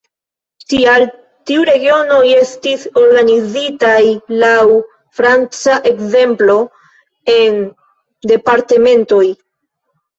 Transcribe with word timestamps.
Tial 0.71 1.03
tiu 1.49 1.65
regionoj 1.69 2.23
estis 2.37 2.87
organizitaj 3.03 4.01
laŭ 4.47 4.57
franca 5.21 5.79
ekzemplo 5.93 6.59
en 7.39 7.65
departementoj. 8.37 9.27